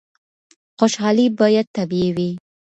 خوشحالي 0.77 1.25
باید 1.39 1.67
طبیعي 1.77 2.09
وي. 2.15 2.29